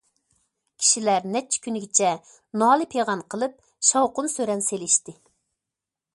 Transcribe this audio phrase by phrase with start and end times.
[0.83, 2.13] كىشىلەر نەچچە كۈنگىچە
[2.63, 5.19] نالە- پىغان قىلىپ، شاۋقۇن- سۈرەن سېلىشتى.